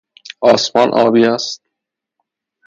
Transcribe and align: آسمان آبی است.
آسمان 0.41 0.93
آبی 0.93 1.25
است. 1.25 1.61